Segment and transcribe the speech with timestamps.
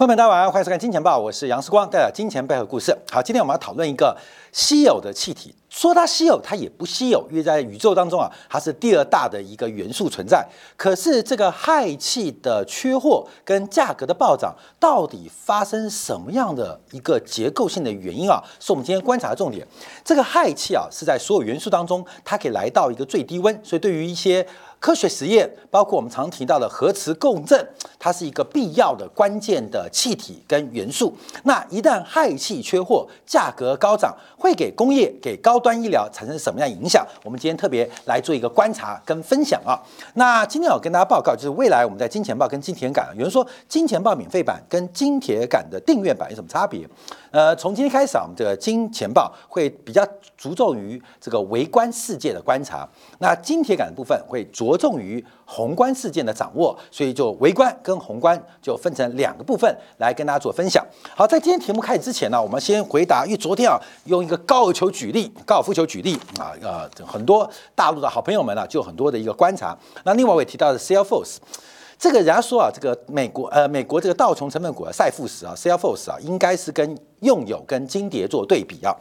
[0.00, 2.96] 观众朋友大家晚上欢迎收看《金钱报》，我是杨世光，带来金钱背后故事。
[3.10, 4.16] 好，今天我们要讨论一个
[4.50, 5.54] 稀有的气体。
[5.68, 10.42] 说它稀有，它也不稀有，因为在宇宙当中啊，它是第二大的一个元素存在。
[10.74, 18.42] 可是这个氦气的缺货跟价格的暴涨，到底发生什么样的一个结构性的原因啊？
[18.58, 19.66] 是我们今天观察的重点。
[20.02, 24.44] 这个氦气啊，是在所有元素当中，它可以来到一个最低温，所以对于一些
[24.80, 27.68] 科学实验，包括我们常提到的核磁共振，
[27.98, 31.14] 它是一个必要的关键的气体跟元素。
[31.44, 37.06] 那一旦氦气缺货，价格高涨，会给工业、给高端医疗产生什么样影响？
[37.22, 39.78] 我们今天特别来做一个观察跟分享啊。
[40.14, 46.88] 那今天我跟大家报告，就是未来我们在金钱报跟金铁杆，有人说金钱报免费版跟金铁杆的订阅版有什么差别？
[47.30, 50.04] 呃，从今天开始啊，我们这个金钱报会比较
[50.36, 52.88] 着重于这个微观世界的观察，
[53.20, 60.84] 那金铁杆的部分会着重于宏观事件的掌握，所以就微观跟宏观就分成两个部分来跟大家做分享。
[61.14, 69.76] 好，在今天题目开始之前呢，我们先回答，因为昨天啊用一个高尔夫球举例，高尔夫球举例啊，呃，很多大陆的好朋友们呢就很多的一个观察。
[70.04, 71.36] 那另外我也提到的 SALE FORCE。
[72.00, 78.96] 这个人家说啊，这个美国呃，美国这个道琼成分股啊，赛富时啊，Salesforce 啊，应该是跟用友跟金蝶做对比啊。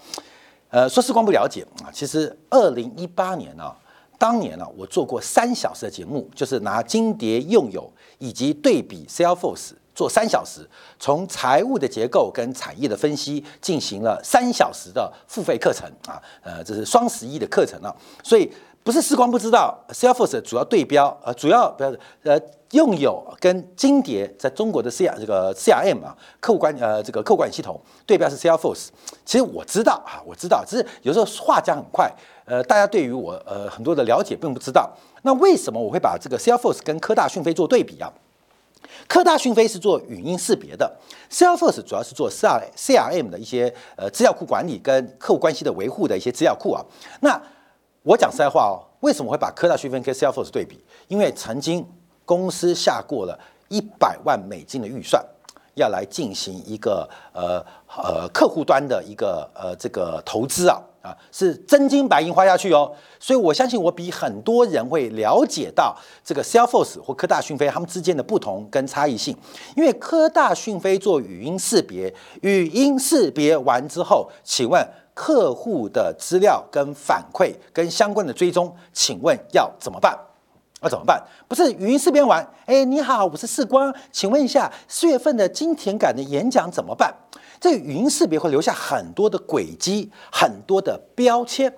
[0.68, 3.74] 呃，说时光不了解啊，其实二零一八年呢，
[4.18, 18.52] 当年呢，我做过三小时的节目，就是拿金蝶用友以及对比 Salesforce 做三小时，从财务的结构跟产业的分析进行了三小时的付费课程啊，呃，这是双十一的课程啊，所以
[18.84, 22.40] 不是时光不知道，Salesforce 主要对标呃，主要不要呃。
[22.74, 28.90] 用友跟金蝶在中国的 C R 这个 C R M 啊，客户管呃这个客户管理系统对标是 Salesforce。
[29.26, 32.14] 其实我知道啊，我知道，只是有时候话讲很快，
[32.46, 34.88] 呃，大家对于我呃很多的了解并不知道。
[35.24, 38.14] 那为什么我会把这个 Salesforce 跟科大讯飞做对比啊？
[39.08, 40.96] 科大讯飞是做语音识别的
[41.32, 46.86] ，Salesforce 主要是做 C R C R M 的一些呃资料库管理跟客户关系的维护的一些资料库啊。
[47.22, 47.42] 那
[48.10, 50.84] 我讲实在话哦，为什么会把科大讯飞跟 Salesforce 对比？
[51.08, 51.86] 因为曾经。
[52.26, 53.36] 公司下过了
[53.70, 55.20] 一百万美金的预算，
[55.74, 62.92] 要来进行一个呃呃客户端的一个呃这个投资啊啊，是真金白银花下去哦。
[63.20, 69.36] 所以我相信我比很多人会了解到这个 Salesforce 或科大讯飞他们之间的不同跟差异性。
[69.76, 74.88] 因为科大讯飞做语音识别，语音识别完之后，请问
[75.20, 80.18] 客户的资料跟反馈跟相关的追踪，请问要怎么办？
[80.82, 81.22] 要怎么办？
[81.46, 87.14] 不是语音识别完，哎，你好，我是世光，请问一下，四月份的金田感的演讲怎么办？
[87.60, 91.76] 这语音识别会留下很多的轨迹，很多的标签。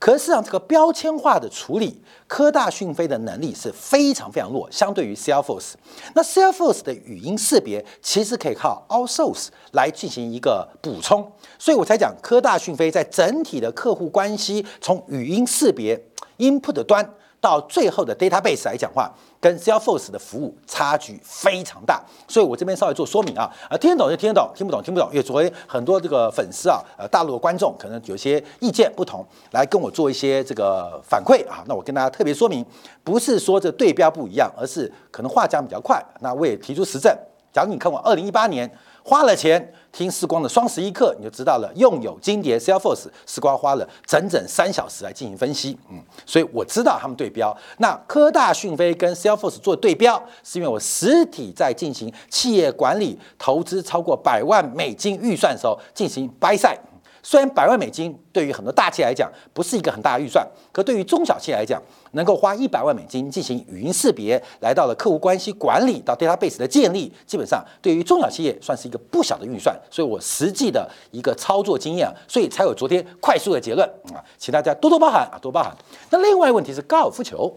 [0.00, 5.74] 可是事实上，这个标签化的处理，科大讯飞的能力是非常非常弱，相对于 Salesforce。
[6.14, 16.02] 那 Salesforce 的语音识别其实可以靠 All Source 来进行一个补充，所以我才讲科大讯飞在整体的客户关系，从语音识别
[16.38, 17.14] Input 端。
[17.40, 32.64] 到最后的 database 来讲话，跟 Salesforce 的服务差距非常大，所以我这边稍微做说明啊，啊听得懂就听得懂，听不懂听不懂，因为昨天很多这个粉丝啊，呃大陆的观众可能有些意见不同，来跟我做一些这个反馈啊，那我跟大家特别说明，
[33.02, 37.16] 不是说这对标不一样，而是可能话讲比较快，那我也提出实证，
[37.52, 38.70] 假如你看我二零一八年。
[39.10, 39.60] 花了钱
[39.90, 41.68] 听时光的双十一课，你就知道了。
[41.74, 47.52] 用友金蝶 Salesforce，时光花了整整三小时来进行分析，嗯，所以我知道他们对标。
[47.78, 56.78] 那科大讯飞跟 Salesforce 做对标，是因为我实体在进行企业管理投资超过百万美金预算的时候进行 buy side。
[57.22, 61.80] 虽然百万美金对于很多大企业来讲不是一个很大的预算，可对于中小企业来讲，
[62.12, 69.78] 能够花一百万美金进行语音识别，来到了客户关系管理到 database 的建立，基本上对于中小企业算是一个不小的预算。
[69.90, 75.76] 所以我实际的一个操作经验啊，所以才有昨天快速的结论啊，请大家多多包涵啊，多包涵。
[76.10, 77.54] 那另外问题是高尔夫球，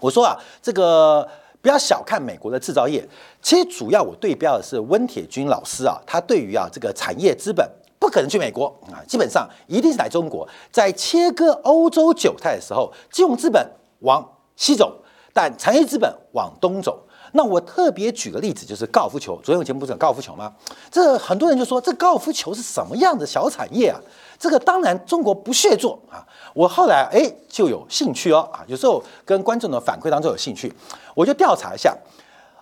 [0.00, 1.28] 我说啊，这个
[1.60, 3.06] 不要小看美国的制造业，
[3.42, 7.68] 其实主要我对标的是温铁军老师啊，他对于啊这个产业资本。
[8.06, 10.48] 不可能去美国啊，基本上一定是来中国。
[10.70, 13.68] 在切割欧洲韭菜的时候，金融资本
[14.02, 14.24] 往
[14.54, 14.96] 西走，
[15.32, 17.02] 但产业资本往东走。
[17.32, 19.34] 那我特别举个例子，就是高尔夫球。
[19.42, 20.54] 昨天我节目不是讲高尔夫球吗？
[20.88, 23.98] 这很多人就说，这高尔夫球是什么样的小产业啊？
[24.38, 26.24] 这个当然中国不屑做啊。
[26.54, 30.72] 我后来哎就有兴趣哦啊，有时候跟观众的反馈当中有兴趣，
[31.12, 31.92] 我就调查一下，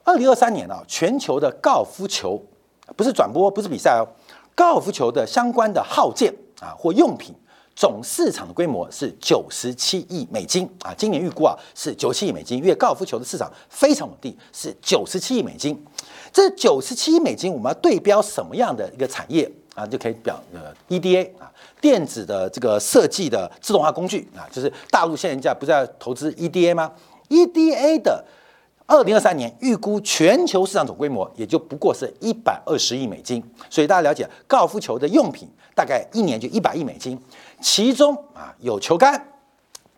[0.05, 2.43] 二零二三年啊，全球的高尔夫球
[2.96, 4.08] 不是转播，不是比赛哦。
[4.54, 7.34] 高尔夫球的相关的耗件啊或用品，
[7.74, 15.82] 总市场的规模是九十七亿美金啊，今年预估啊是九七亿美金，因为高尔夫球的市场非常稳定，是九十七亿美金。
[16.32, 19.86] 这九十七亿美金，我们要对标什么样的一个产业啊？
[19.86, 21.50] 就可以表呃 EDA 啊，
[21.80, 26.92] 电子的这个设计的自动化工具啊，就是大陆现在不是在投资 EDA 吗
[27.28, 28.24] ？EDA 的
[28.86, 37.19] 二零二三年预估全球市场总规模也就不过是一百二十亿美金，所以大家了解高尔夫球的用品大概一年就一百亿美金，
[37.60, 39.20] 其中啊有球杆、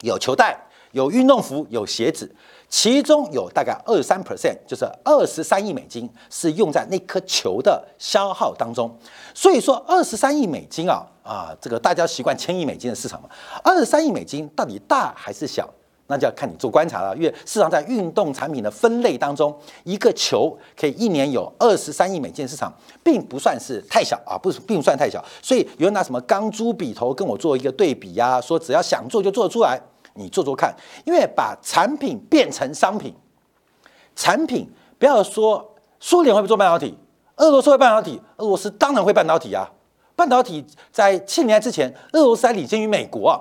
[0.02, 0.58] 有球袋、
[0.92, 2.34] 有运动服、有鞋子。
[2.68, 8.92] 其中有大概二三 percent，就是二十三亿美金是用在那颗球的消耗当中。
[9.32, 13.28] 所以说，二十三亿美金啊啊，这个大家习惯千亿美金的市场嘛，
[13.62, 15.72] 二十三亿美金到底大还是小？
[16.08, 17.16] 那就要看你做观察了。
[17.16, 22.72] 因为市场在运动产品的分类当中，一个球可以一年有二十三亿美金市场，
[23.02, 25.24] 并不算是太小啊，不是并不算太小。
[25.42, 29.80] 所以有人拿什么钢珠笔头跟我做一个对比呀，说只要想做就做得出来。
[30.18, 30.74] 你做做看，
[31.04, 33.14] 因为把产品变成商品，
[34.14, 34.66] 产品
[34.98, 36.96] 不要说苏联会不会做半导体，
[37.36, 39.70] 俄罗斯会半导体，俄罗斯当然会半导体啊。
[40.14, 43.36] 半导体在七年之前，俄罗斯还领先于美国啊。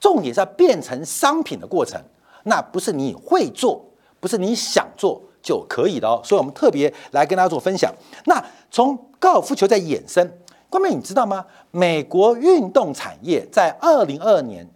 [0.00, 2.00] 重点是要变成商品的过程，
[2.44, 3.84] 那不是你会做，
[4.20, 6.20] 不是你想做就可以的哦。
[6.24, 7.92] 所以我们特别来跟大家做分享。
[8.26, 10.30] 那从高尔夫球在衍生，
[10.68, 11.44] 关妹你知道吗？
[11.70, 14.68] 美国运动产业在二零二二年。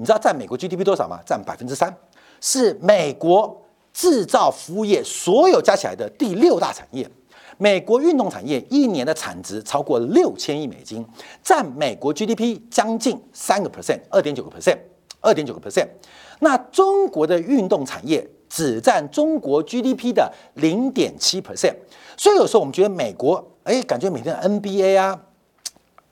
[0.00, 1.18] 你知道占美国 GDP 多少吗？
[1.26, 1.92] 占百分之三，
[2.40, 3.60] 是美国
[3.92, 7.10] 制造服务业所有加起来的第六大产业。
[7.58, 11.04] 美国运动产业一年的产值超过六千亿美金，
[11.42, 14.78] 占美国 GDP 将近三个 percent，二点九个 percent，
[15.20, 15.88] 二点九个 percent。
[16.38, 21.74] 那中国的运动产业只占中国 GDP 的零点七 percent。
[22.16, 25.20] 所以有时候我们觉得美国，哎，感觉每天 NBA 啊。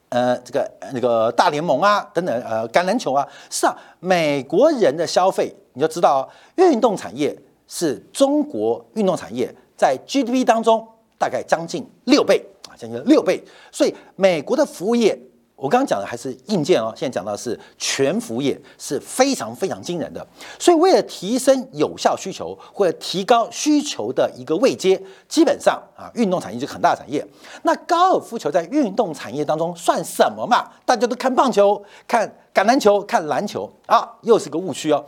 [0.09, 10.87] 呃，这个那个大联盟啊，等等，呃，橄榄球啊，是啊，美国人的消费，你就知道，运动产业是中国运动产业在 GDP 当中
[11.19, 15.19] 大概将近六倍啊，将近六倍，所以美国的服务业。
[15.59, 20.25] 我刚刚讲的还是硬件哦，现在讲到是全服务业是非常非常惊人的，
[20.59, 27.27] 所以为了提升有效需求或者提高需求的一个位阶，基本上啊，运动产业就是很大的产业。
[27.63, 30.71] 那高尔夫球在运动产业当中算什么嘛？
[30.85, 35.03] 大家都看棒球、看橄榄球、看篮球啊，又是个误区哦。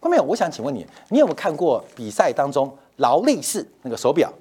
[0.00, 4.32] 后面我想请问你，你有没有看过比赛当中劳力士那个手表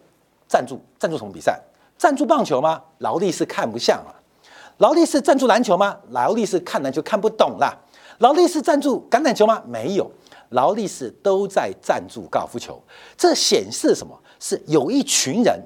[0.49, 1.57] 赞助赞助什么比赛？
[1.97, 2.81] 赞助棒球吗？
[2.97, 4.11] 劳力士看不像啊。
[4.79, 5.95] 劳力士赞助篮球吗？
[6.09, 7.77] 劳力士看篮球看不懂啦。
[8.17, 9.61] 劳力士赞助橄榄球吗？
[9.67, 10.11] 没有，
[10.49, 12.81] 劳力士都在赞助高尔夫球。
[13.15, 14.17] 这显示什么？
[14.39, 15.61] 是有一群人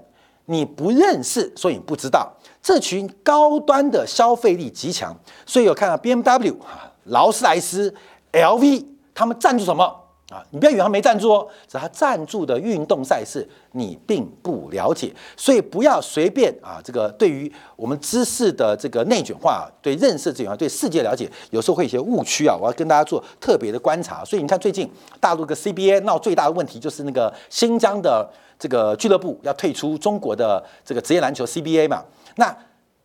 [0.46, 2.32] 你不认识，所以你不知道。
[2.62, 5.16] 这群高端的消费力极强，
[5.46, 7.94] 所以有看到 B M W 啊、劳斯莱斯、
[8.32, 10.03] L V，他们赞助什么？
[10.34, 16.82] 啊，你不要以为他没赞助哦，只他赞助的运动赛事你并不了解，所以不要随便啊。
[16.84, 22.58] 这个对于我们知识的这个内卷化，对认识这种对世界了解，有时候会有些误区啊。
[22.60, 24.26] 我要跟大家做特别的观察。
[24.26, 24.90] 所以你看，最近
[25.20, 28.28] 大陆个 CBA 闹最大的问题就是那个新疆的
[28.58, 32.04] 这个俱乐部要退出中国的这个职业篮球 CBA 嘛。
[32.38, 32.56] 那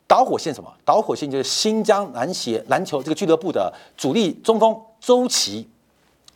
[0.06, 0.72] 导火线什么？
[0.86, 5.68] 导火线就是新疆篮协篮球这个俱乐部的主力中锋周琦。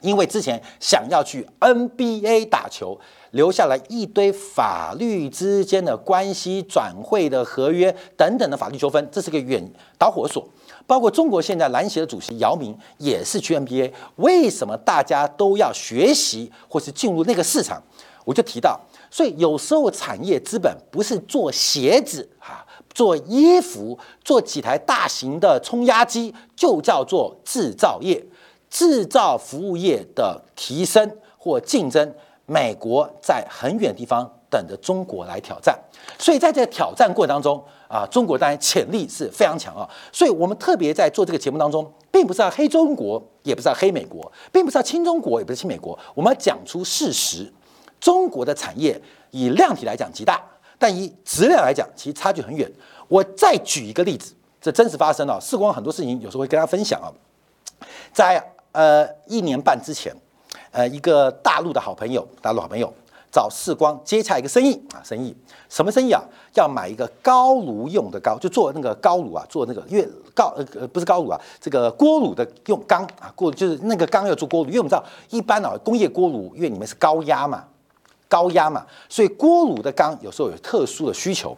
[0.03, 2.99] 因为之前想要去 NBA 打球，
[3.31, 9.63] 留下了一堆法律之间的关系、转会的合约等等的法律纠纷，这是个远
[9.99, 10.47] 导火索。
[10.87, 17.81] 包括中国现在篮协的主席姚明也是去 NBA，为什么大家都要学习或是进入那个市场？
[18.25, 18.79] 我就提到，
[19.11, 28.25] 所以有时候产业资本不是做鞋子啊，做衣服，做几台大型的冲压机，就叫做制造业。
[28.73, 32.15] 制造服务业的提升或竞争，
[32.47, 35.79] 美国在很远地方等着中国来挑战，
[36.19, 47.53] 所以在这挑战过程当中啊，中国当然潜力是非常强啊，所以我们特别在做这个节目当中，并不是要黑中国，也不是要黑美国，并不是要亲中国，也不是亲美国，我们要讲出事实，
[48.01, 48.99] 中国的产业
[49.33, 50.43] 以量体来讲极大，
[50.79, 52.73] 但以质量来讲其实差距很远。
[53.09, 57.13] 我再举一个例子，这真实发生啊，事关很多事情，有时候会跟大家分享啊，
[58.15, 58.43] 在。
[58.73, 60.15] 呃，一年半之前，
[60.71, 62.93] 呃，一个大陆的好朋友，大陆好朋友
[63.31, 65.35] 找世光接洽一个生意啊，生意
[65.69, 66.23] 什么生意啊？
[66.55, 77.65] 要买一个高炉用的高，就做那个高炉啊，做那个因为高呃不是高炉啊，这个锅炉的用钢啊，锅就是那个钢要做锅炉，因为我们知道一般啊工业锅炉，因为你们是高压嘛，
[78.29, 81.57] 高压嘛，所以锅炉的钢有时候有特殊的需求。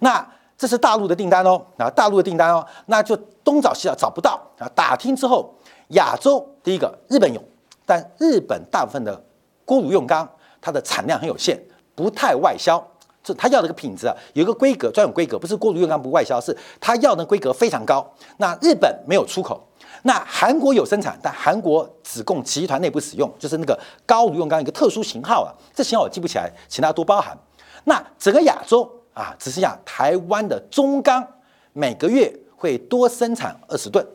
[0.00, 0.24] 那
[0.56, 4.70] 这是大陆的订单哦，啊，大陆的订单哦，那就东找西找找不到啊。
[4.74, 5.52] 打听之后，
[5.88, 7.42] 亚洲第一个日本有，
[7.84, 9.24] 但日本大部分的
[9.64, 10.28] 锅炉用钢
[10.60, 11.60] 它的产量很有限，
[11.94, 12.82] 不太外销。
[13.22, 18.08] 这他要的个品质啊，有一个规格专有规格，不是锅炉用钢不外销，是他要的规格非常高。
[18.36, 19.60] 那日本没有出口，
[20.02, 23.76] 那韩国有生产，但韩国只供集团内部使用，就是那个
[24.06, 27.36] 高炉用钢一个特殊型号啊，这型号我记不起来，请大家多包涵。
[27.82, 31.26] 那整个亚洲啊，只剩下台湾的中钢
[31.72, 34.06] 每个月会多生产二十吨，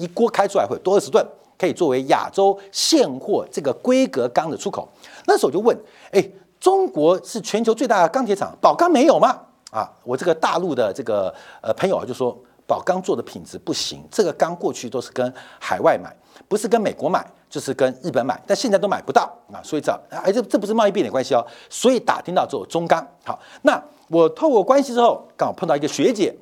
[0.00, 1.24] 一锅开出来会多二十吨，
[1.58, 4.88] 可以作为亚洲现货这个规格钢的出口。
[5.26, 5.76] 那时候我就问，
[6.10, 6.26] 哎，
[6.58, 9.38] 中国是全球最大的钢铁厂，宝钢没有吗？
[9.70, 16.16] 啊，我这个大陆的这个呃朋友啊就说，宝钢做的品质不行，这个钢过去都是跟海外买，
[16.48, 17.24] 不是跟美国买。
[17.50, 26.32] 就是跟日本买，但现在都买不到啊，所以这哎这这不是贸易壁垒关系哦，所以打听到之后中钢好，那我透过关系之后，刚好碰到一个学姐，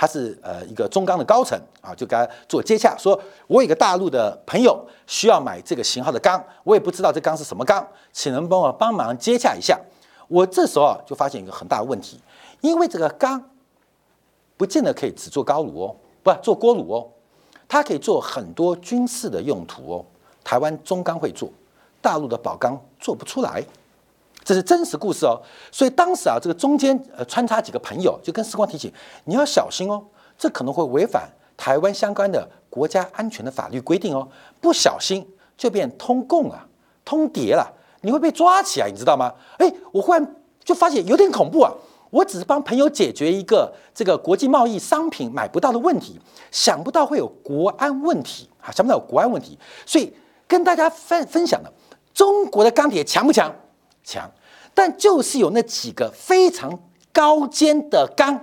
[0.00, 9.76] 他是呃一个中钢的高层啊，就跟他做接洽，说我有个大陆的朋友需要买这个型号的钢，我也不知道这钢是什么钢，请能帮我帮忙接洽一下。
[10.28, 12.20] 我这时候啊就发现一个很大的问题，
[12.60, 13.42] 因为这个钢
[14.56, 17.08] 不见得可以只做高炉哦，不做锅炉哦，
[17.66, 20.04] 它可以做很多军事的用途哦。
[20.44, 21.50] 台湾中钢会做，
[22.00, 23.62] 大陆的宝钢做不出来，
[24.48, 25.38] 这是真实故事哦。
[25.70, 28.90] 所以当时啊，这个中间呃穿插几个朋友，就跟时光提醒
[29.24, 30.02] 你要小心哦，
[30.38, 34.26] 这可能会违反台湾相关的国家安全的法律规定哦，
[34.58, 35.22] 不小心
[35.58, 36.66] 就变通共啊，
[37.04, 39.34] 通谍了，你会被抓起来，你知道吗？
[39.58, 41.70] 哎，我忽然就发现有点恐怖啊。
[42.08, 46.18] 我只是帮朋友解决一个这个国际贸易商品买不到的问题，
[46.50, 50.10] 想不到会有国安问题啊，想不到有国安问题，所以。
[50.48, 51.70] 跟大家分分享的，
[52.14, 53.54] 中国的钢铁强不强？
[54.02, 54.26] 强，
[54.78, 56.78] 但就是有那几个非常
[57.12, 58.40] 高尖的钢，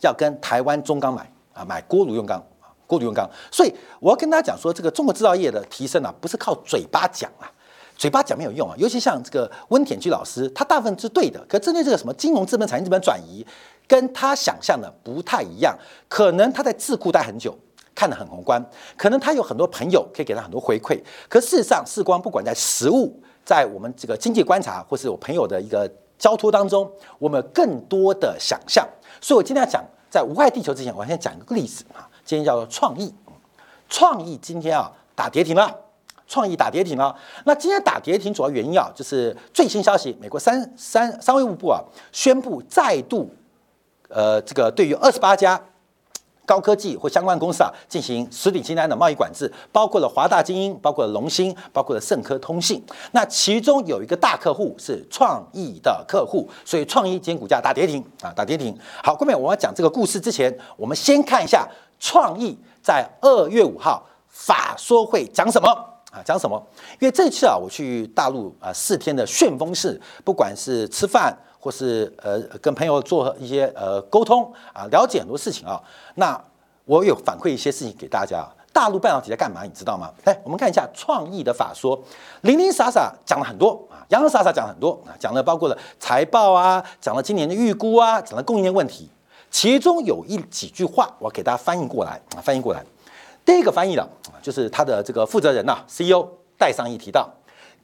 [0.00, 3.28] 要跟台湾中钢买啊，买锅炉用钢啊，锅炉用钢。
[3.50, 7.44] 所以我要跟大家讲说，这个中国制造业的提升啊，不是靠嘴巴讲啊，
[7.94, 8.74] 嘴巴讲没有用啊。
[8.78, 13.46] 尤其像这个温田居老师，他大部分是对的，可针对这个什么金融资本、产业资本转移，
[13.86, 15.76] 跟他想象的不太一样，
[16.08, 17.54] 可能他在智库待很久。
[17.94, 18.64] 看得很宏观，
[18.96, 28.86] 可能他有很多朋友可以给他很多回馈，可事实上，视光不管在实物，在我们这个经济观察，或是我朋友的一个交托当中，我们有更多的想象。
[29.20, 32.08] 所以我今天要讲，在无害地球之前，我先讲一个例子啊。
[32.24, 33.12] 今天叫做创意，
[33.88, 35.74] 创意今天啊打跌停了，
[36.26, 37.14] 创意打跌停了。
[37.44, 41.82] 那今天打跌停主要原因啊，就是最新消息，美国三三商务部啊
[42.12, 43.28] 宣布再度，
[44.08, 45.60] 呃，这个对于二十八家。
[46.44, 52.82] 高科技或相关公司啊，进行实体清单的贸易管制，包括了华大精英，包括了龙芯，包括了盛科通信。
[53.12, 58.76] 那其中有一个大客户是创意的客户，所以创意今天股价大跌停啊，大跌停。
[59.02, 61.68] 好，后面我要讲这个故事之前，我们先看一下
[62.00, 65.68] 创意在二月五号法说会讲什么
[66.10, 66.20] 啊？
[66.24, 66.60] 讲什么？
[66.98, 71.36] 因为这次啊，我去大陆啊四天的旋风式，不管是吃饭。
[71.62, 75.80] 或是呃跟朋友做一些呃沟通啊，了解很多事情啊。
[76.16, 76.38] 那
[76.84, 78.44] 我有反馈一些事情给大家。
[78.74, 79.64] 大陆半导体在干嘛？
[79.64, 80.10] 你知道吗？
[80.24, 82.02] 来，我们看一下创意的法说，
[82.40, 89.10] 零零散散讲了很多啊，洋洋洒洒讲了很多啊，讲了包括了财报啊，讲了今年的预估啊，讲了供应链问题。
[89.50, 92.82] 其中有一几句话，我给大家翻译过来啊，翻译过来。
[93.44, 96.26] 第一个翻译的啊，就是他的这个负责人呐，CEO
[96.56, 97.28] 戴尚义提到。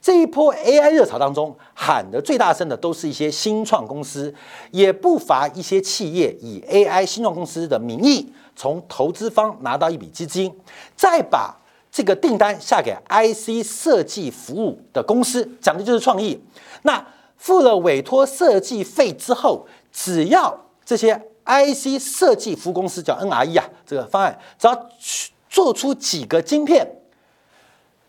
[0.00, 4.32] 这一波 AI 热潮当中，喊得最大声的都是一些新创公司，
[4.70, 10.56] 也不乏一些企业以 AI 新创公司的名义，从投资方拿到一笔资金，
[10.94, 11.54] 再把
[11.90, 16.40] 这个订单下给 IC 设计服务的公司，讲的就是创意。
[16.82, 17.04] 那
[17.36, 24.88] 付了委托设计费之后，只要这些 IC 设计服务公司叫 NRE 啊，这个方案只要
[25.50, 26.88] 做出几个晶片，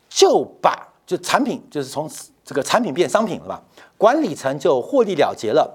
[0.08, 0.89] 就把。
[1.10, 2.08] 就产品就是从
[2.46, 3.60] 这个产品变商品了吧，
[3.98, 5.68] 管理层就获利了结了，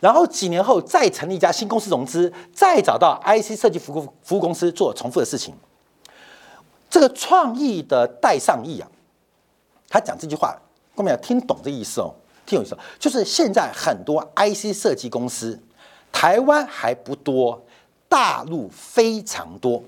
[0.00, 5.54] 然后几年后再成立一家新公司融资，再找到 IC 设计服务服务公司做重复的事情。
[6.90, 8.88] 这个创意的带上义啊，
[9.88, 10.60] 他讲这句话，
[10.96, 12.12] 各位要听懂这意思哦，
[12.44, 15.56] 听懂意思，就是现在很多 IC 设计公司，
[16.10, 17.62] 台湾还不多，
[18.08, 19.80] 大陆非常多，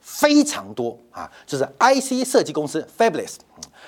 [0.00, 3.36] 非常多啊，就是 IC 设计公司 Fabulous。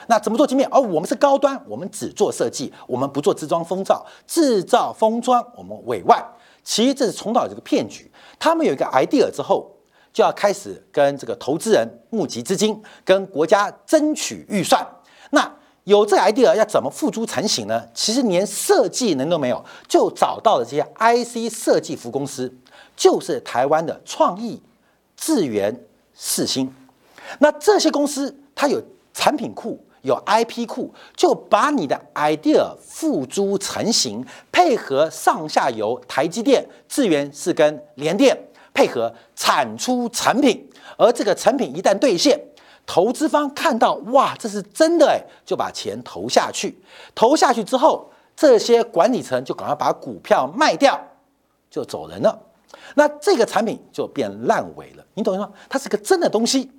[0.08, 0.68] 那怎么做晶片？
[0.70, 6.24] 哦，我们是高端，我们只做设计，我们不做制装封造，制造封装我们委外。
[6.62, 8.10] 其实这是重蹈这个骗局。
[8.38, 9.70] 他们有一个 idea 之后，
[10.12, 14.84] 就要开始跟这个投资人募集资金，跟国家争取预算。
[15.30, 15.50] 那
[15.84, 17.86] 有这个 idea 要怎么付诸成型呢？
[17.94, 22.52] 其实连设计能都没有，就找到了这些 IC 设计服公司，
[22.96, 24.60] 就是台湾的创意、
[25.16, 26.74] 智源、四星。
[27.38, 28.82] 那这些公司它有
[29.14, 38.38] 产品库、有 IP 库，就把你的 idea 付诸成型，配合上下游台积电、智源是跟联电
[38.72, 42.40] 配合产出产品，而这个成品一旦兑现。
[42.86, 46.78] 投资方看到哇，这是真的哎，就把钱投下去。
[47.16, 50.96] 投下去之后，这些管理层就赶快把股票卖掉，
[51.68, 52.38] 就走人了。
[52.94, 55.04] 那这个产品就变烂尾了。
[55.14, 55.50] 你懂吗？
[55.68, 56.70] 它是个真的东西，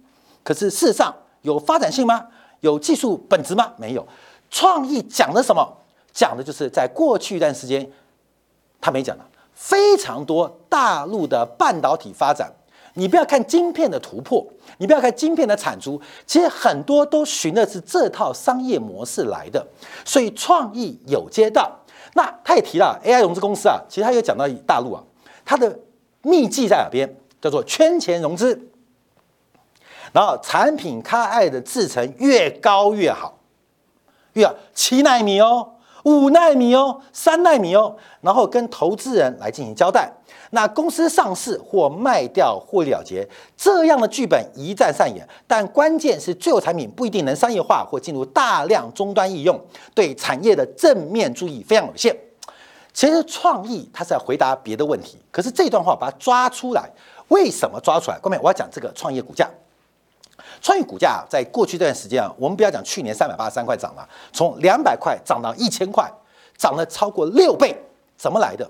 [0.44, 2.26] 可是事实上有发展性吗？
[2.62, 3.74] 有技术本质吗？
[3.78, 4.08] 没有。
[4.50, 5.78] 创意讲的什么？
[6.14, 7.88] 讲的就是在过去一段时间，
[8.82, 9.24] 他没讲的
[9.54, 12.52] 非常多大陆的半导体发展。
[12.94, 14.44] 你不要看晶片的突破，
[14.80, 19.64] 你不要看晶片的产出，其实很多都循的是这套商业模式来的。
[20.04, 21.72] 所以创意有接到，
[22.16, 25.04] 那他也提到 AI 融资公司啊，其实他有讲到大陆啊，
[25.46, 25.78] 它的
[26.24, 27.08] 秘籍在哪边？
[27.40, 28.60] 叫做圈钱融资，
[30.18, 33.38] 然后产品开爱的制程越高越好，
[34.34, 35.74] 越七纳米哦，
[36.06, 40.12] 五纳米哦，三纳米哦，然后跟投资人来进行交代。
[40.50, 52.18] 那公司上市或卖掉获利了结，这样的剧本一再上演，但关键是最后产品不一定能商业化或进入大量终端应用，对产业的正面注意非常有限。
[52.92, 56.90] 其实创意它是在回答别的问题，可是这段话把它抓出来，
[57.28, 58.18] 为什么抓出来？
[58.24, 59.48] 后面我要讲这个创业股价，
[60.62, 66.12] 创意股价在过去这段时间啊，我们不要讲去年三百八十三块涨了，从两百块涨到一千块，
[66.58, 67.76] 涨了超过六倍，
[68.18, 68.70] 怎么来的？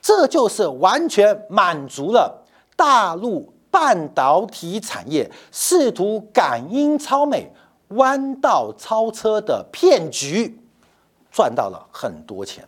[0.00, 7.52] 这就是完全满足了大陆半导体产业试图赶英超美、
[7.88, 10.58] 弯道超车的骗局，
[11.30, 12.66] 赚到了很多钱。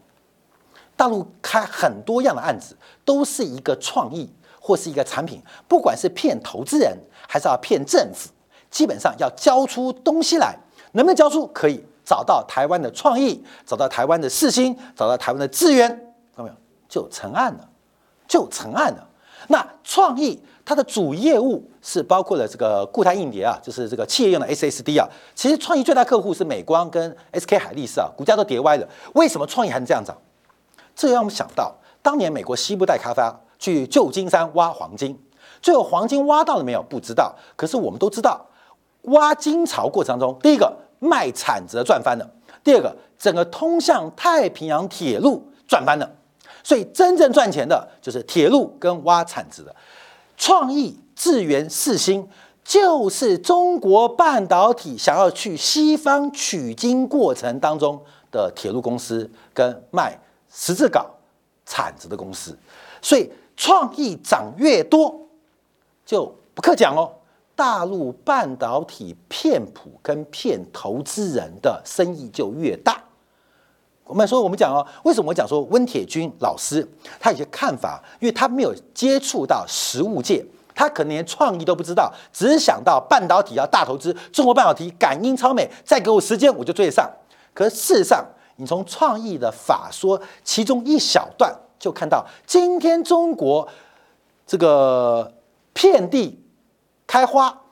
[0.96, 6.96] 大陆开很多样的案子，都是一个创意或是一个产品，不管是骗投资人
[7.26, 8.30] 还是要骗政府，
[8.74, 10.58] 基本上要交出东西来，
[10.94, 11.46] 能不能交出？
[11.54, 16.56] 可以找到台湾的创意，找到台湾的四星，找到台湾的资源，看到没有？
[16.88, 17.68] 就成案了，
[18.26, 19.08] 就成案了。
[19.46, 25.08] 那创意它的主业务是包括了这个固态硬碟啊，就是这个企业用的 SSD 啊。
[25.36, 28.88] 其实创意最大客户是美光跟 SK 海力士啊，股价都跌歪了。
[29.14, 30.16] 为什么创意还能这样涨？
[30.96, 35.16] 这让我们想到当年美国西部大开发去旧金山挖黄金，
[35.62, 36.82] 最后黄金挖到了没有？
[36.82, 37.32] 不知道。
[37.54, 38.44] 可是我们都知道，
[39.04, 42.30] 挖金潮过程中，第一个卖铲子赚翻了，
[42.62, 46.10] 第二个整个通向太平洋铁路赚翻了。
[46.62, 49.76] 所以真正赚钱的就是铁路跟挖铲子的，
[50.36, 52.26] 创意智源四星
[52.64, 60.18] 就是中国半导体想要去西方取经过程当中的铁路公司跟卖
[60.50, 61.04] 十字镐
[61.66, 62.58] 铲子的公司。
[63.02, 65.14] 所以创意涨越多，
[66.06, 67.12] 就不客讲哦，
[67.56, 73.00] 大陆半导体骗普跟骗投资人的生意就越大。
[74.06, 76.86] 我们说，我们讲哦，为什么我讲说温铁军老师
[77.18, 78.02] 他有些看法？
[78.20, 87.10] 因为他没有接触到实物界，他可能连创意都不知道，只是想到半导体要大投资，中国半导体感应超美，再给我时间我就追得上。
[87.54, 88.22] 可事实上，
[88.56, 93.66] 你从创意的法说其中一小段就看到，今天中国
[94.46, 95.32] 这个
[95.72, 96.43] 遍地
[97.06, 97.62] 开花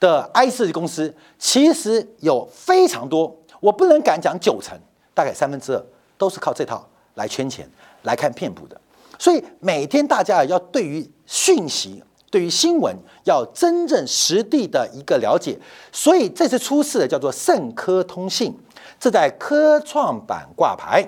[0.00, 4.78] 的 I 设计公司，其实有非常多，我不能敢讲九成。
[5.14, 7.68] 大概三分之二都是靠这套来圈钱、
[8.04, 8.80] 来看骗补的，
[9.18, 15.58] 所以每天大家要对于讯息、对于新闻要真正实地的一个了解。
[15.92, 18.58] 所以这次出事的叫做盛科通信，
[18.98, 21.06] 这在科创板挂牌，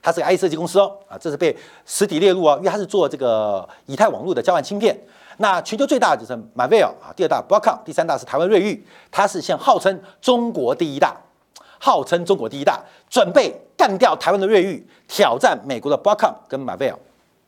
[0.00, 4.96] 它是个 I 设计公司哦，啊，这是被实体列入哦，因为它是做这个以太网络的交换芯片。
[5.40, 11.16] 那全球最大的就是 Marvel 啊，第二大 Broadcom，第三大是台湾瑞昱，它是现号称中国第一大。
[11.82, 16.96] 号称中国第一大，准备干掉台湾的瑞昱，挑战美国的 Broadcom 跟 Marvel，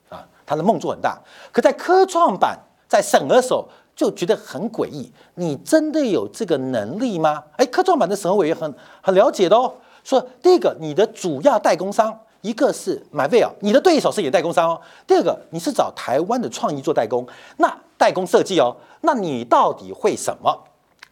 [0.09, 1.21] 啊，他的梦做很大。
[1.53, 7.45] 可在科创板在审核时候就觉得很诡异，你真的有这个能力吗？
[7.59, 14.81] 哎，科创板的审核委员很很了解的哦，说第一个，你的主要代工商一个是 MyVeil，你的对手是你的代工商哦。
[15.07, 17.27] 第二个，你是找台湾的创意做代工，
[17.57, 20.65] 那代工设计哦，那你到底会什么？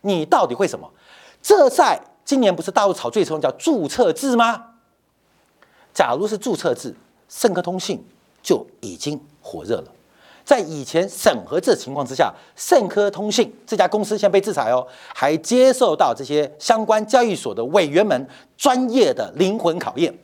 [0.02, 0.90] 你到底会什么？
[1.42, 2.00] 这在。
[2.22, 4.66] 今年不是大陆炒最冲叫注册制吗？
[5.92, 6.94] 假如是注册制，
[7.28, 8.04] 盛科通信
[8.40, 9.86] 就已经火热了。
[10.44, 20.16] 在以前审核制情况之下，盛科通信这家公司现在被制裁哦，还接受到这些相关交易所的委员们专业的灵魂考验。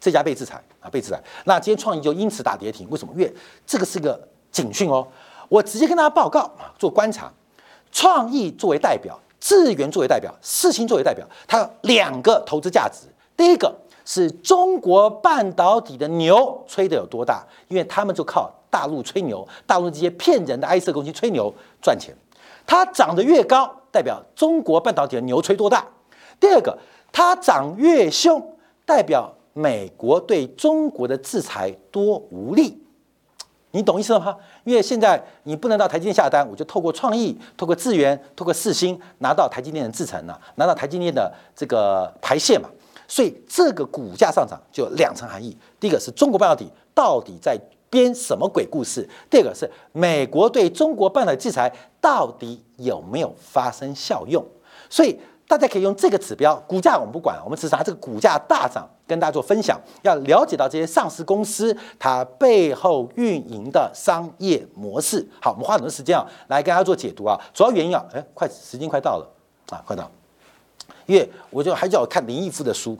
[0.00, 1.20] 这家被制裁啊，被制裁。
[1.44, 3.12] 那今天创意就因此打跌停，为什么？
[3.14, 3.32] 因为
[3.66, 5.06] 这个是个警讯哦。
[5.48, 7.30] 我直接跟大家报告啊，做观察，
[7.92, 13.06] 创意作为代表，智源作为代表，四星作为代表，它两个投资价值。
[13.36, 22.14] 第一个是中国半导体的牛吹得有多大，因为他们就靠大陆吹牛，大陆这些骗人的埃色公司吹牛赚钱。
[22.66, 25.84] 它涨得越高，代表中国半导体的牛吹多大。
[26.38, 26.78] 第二个，
[27.10, 32.82] 它涨越凶，代表美国对中国的制裁多无力。
[33.72, 34.36] 你懂意思了吗？
[34.64, 42.68] 因为现在你不能到台积电下单，我就透过创意、透过智源、透过四星拿到台积电的制程了，拿到台积电的这个排线嘛。
[43.06, 47.56] 所以这个股价上涨就两层含义：第一个是中国半导体到底在
[47.88, 54.44] 编什么鬼故事；第二个是美国对中国半导体制裁到底有没有发生效用。
[54.88, 55.16] 所以。
[55.50, 59.76] 大家可以用这个指标，股价我们不管，我们只是拿这个股价大涨跟大家做分享。
[60.02, 65.26] 要了解到这些上市公司它背后运营的商业模式。
[65.42, 67.36] 好，我们花很多时间啊，来跟大家做解读啊。
[67.52, 69.28] 主要原因啊，哎，快时间快到了
[69.70, 70.08] 啊，快到，
[71.06, 72.96] 因为我就还叫我看林毅夫的书，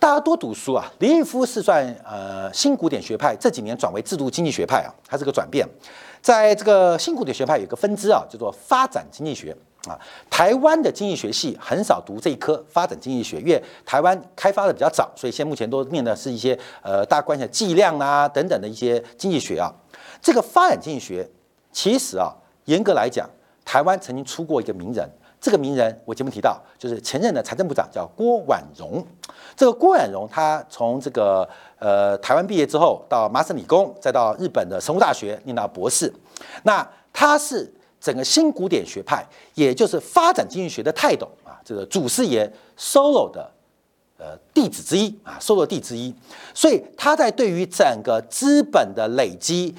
[0.00, 0.92] 大家多读书啊。
[0.98, 5.64] 林毅夫是算呃新古典学派，这几年转为制度经济学派啊，它是个转变。
[6.20, 9.56] 在这个新古典学派有个分支啊，叫做发展经济学。
[9.88, 19.72] 啊，台湾的经济学系很少读这一科发展经济学，因为台湾开发的比较早，所以现在目前都念的是一些呃大家关心的计量啊等等的一些经济学啊。
[20.20, 21.26] 这个发展经济学
[21.72, 22.30] 其实啊，
[22.66, 23.26] 严格来讲，
[23.64, 25.08] 台湾曾经出过一个名人，
[25.40, 29.02] 这个名人我节目提到，就是前任的财政部长叫郭婉容。
[29.56, 36.12] 这个郭婉容他从这个呃台湾毕业之后，到麻省理工，再到日本的神户大学念到博士，
[36.64, 37.72] 那他是。
[38.00, 39.22] 整个新古典学派，
[39.54, 43.50] 也就是发展经济学的泰斗啊，这个祖师爷 Solo 的
[44.16, 46.14] 呃弟子之一啊，Solo 弟之一，
[46.54, 49.74] 所以他在对于整个资本的累积、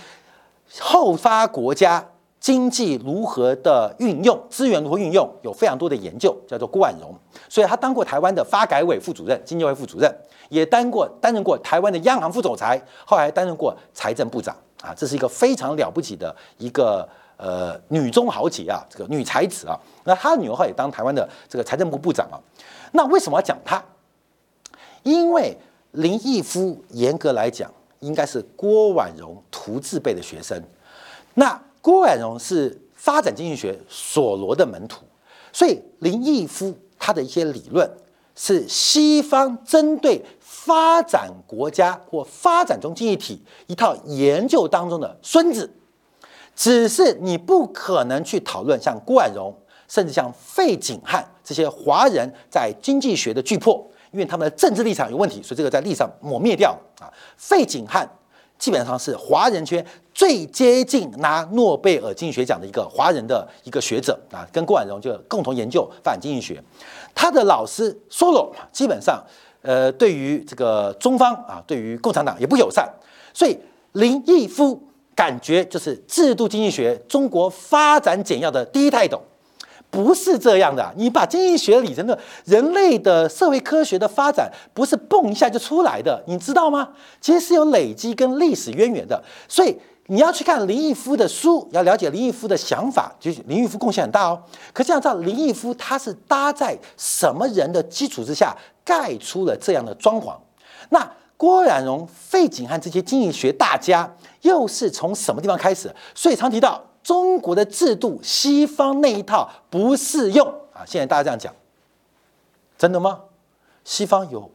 [0.79, 2.07] 后发国家
[2.39, 7.11] 经济如何的运用、资源如何运用，有非常多的研究，叫做郭婉容。
[7.49, 10.15] 所以他当过台湾的发改委副主任、经济委副主任，
[10.49, 17.09] 也担过担任过台湾的央行副总裁，后来担任过财政部长啊，这是一个非常了不起的一个。
[17.41, 22.37] 呃，女中豪杰啊，这个女才子啊，那她的女儿也当台湾的这个财政部部长啊。
[22.91, 23.83] 那为什么要讲她？
[25.01, 25.57] 因为
[25.93, 30.61] 林毅夫严格来讲应该是郭婉容图字辈的学生。
[31.33, 35.03] 那郭婉容是发展经济学所罗的门徒，
[35.51, 37.89] 所以林毅夫他的一些理论
[38.35, 45.67] 是西方针对发展国家或发展中经济体一套研究当中的孙子。
[46.61, 49.51] 只是你不可能去讨论像郭婉容，
[49.87, 56.69] 甚至像费景汉这些华人在经济学的巨破，因为他们的政治立场有问题，所以这个在历史上抹灭掉
[56.99, 57.09] 啊。
[57.35, 58.07] 费景汉
[58.59, 66.63] 基本上是华人圈最接近拿诺贝尔经济学奖的一个华人的一个学者啊，跟郭婉容就共同研究发展经济学。
[67.15, 69.19] 他的老师 Solo 基本上
[69.63, 72.87] 呃对于这个中方啊，对于共产党也不友善，
[73.33, 73.57] 所以
[73.93, 74.79] 林毅夫。
[75.21, 79.21] 感觉就是制度经济学中国发展简要的第一泰斗，
[79.91, 80.91] 不是这样的。
[80.97, 86.89] 你把经济学理成的人类的社会科学的发展，不是蹦一下就出来的，你知道吗？
[87.19, 89.23] 其实是有累积跟历史渊源的。
[89.47, 94.41] 所以你要去看林毅夫的书，要了解林毅夫的想法，就是林毅夫贡献很大哦。
[94.73, 100.33] 可这样知道林毅夫他是搭在什么人的基础之下盖出了这样的装潢？
[100.89, 101.07] 那
[101.41, 104.15] 郭冉荣、费景汉这些经济学大家。
[104.41, 105.91] 又是从什么地方开始？
[106.13, 110.85] 所以常提到中国的制度，西方那一套不适用啊！
[110.85, 111.51] 现在大家这样讲，
[112.77, 113.21] 真的吗？
[113.83, 114.51] 西方有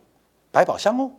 [0.52, 1.10] 百宝箱哦，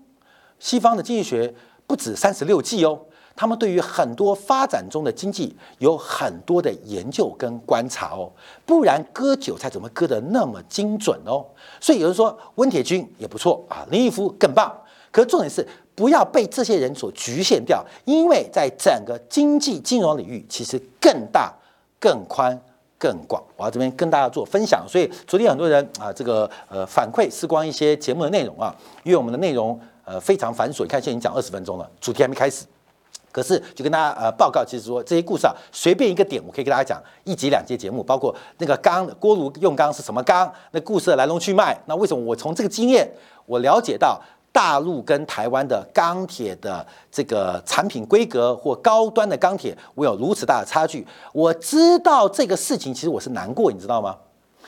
[0.58, 1.54] 西方的经济学
[1.86, 3.00] 不止三十六计哦，
[3.36, 8.32] 他们对于很多发展中的经济有很多的研究跟观察哦，
[8.66, 11.46] 不然割韭菜怎么割得那么精准哦？
[11.82, 14.74] 所以有人说温铁军也不错啊，林毅夫更棒，
[15.12, 15.68] 可重点是。
[15.98, 21.52] 不要被这些人所局限掉，因为在整个经济金融领域，其实更大、
[22.00, 22.56] 更宽、
[23.00, 23.44] 更广。
[23.56, 24.86] 我要这边跟大家做分享。
[24.88, 28.72] 所以昨天很多人啊，这个呃反馈是光一些节目的内容啊，
[29.04, 32.64] 因为我们的内容呃非常繁琐，你看现在已经讲二十分钟了，主题还没开始。
[33.32, 43.12] 可是就跟大家呃报告，其实说这些故事啊，随便一个点，我可以跟大家讲一集两节节目，包括那个钢锅炉用钢是什么钢，那故事的来龙去脉，那为什么我从这个经验
[43.48, 44.22] 我了解到。
[44.58, 51.06] 大陆跟台湾的钢铁的这个产品规格或高端的钢铁，我有如此大的差距。
[51.32, 54.18] 我知道这个事情，其实我是难过，你知道吗？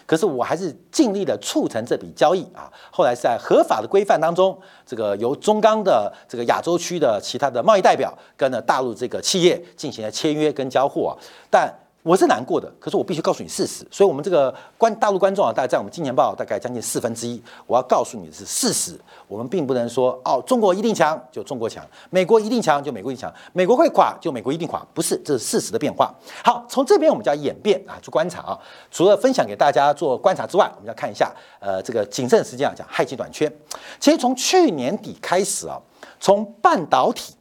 [0.06, 2.72] 可是我还是尽力的促成这笔交易啊。
[2.92, 11.18] 后来在合法的规范当中，这个由中钢的这个亚洲区的其他的贸易代表跟了大陆这个企业进行了签约跟交货，
[11.50, 11.74] 但。
[12.02, 13.86] 我是难过的，可是我必须告诉你事实。
[13.92, 17.42] 所以，我们这个观大陆观众啊，大概在我们金钱报大概将近四分之一。
[17.68, 26.14] 我要告诉你的是事实，我们并不能说哦，中国一定强就中国强，美国一定强就美国一定强，美国会垮就美国一定垮，不是，这是事实的变化。
[26.42, 28.58] 好，从这边我们叫演变啊，去观察啊。
[28.90, 33.52] 除了分享给大家做观察之外，我们要看一下，呃，这个谨慎时间啊，讲氦气短缺。
[34.00, 35.78] 其实从去年底开始啊，
[36.18, 37.36] 从半导体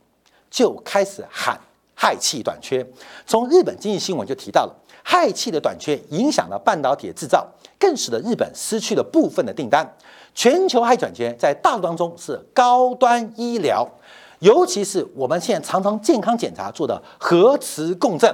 [0.51, 1.57] 就开始喊。
[1.99, 2.87] 氦气短缺，
[3.27, 7.47] 从日本经济新闻就提到了氦气的短缺影响了半导体制造，
[7.79, 9.97] 更使得日本失去了部分的订单。
[10.35, 13.89] 全球氦短缺在大陆当中是高端医疗，
[14.39, 18.33] 尤其是我们现在常常健康检查做的核磁共振。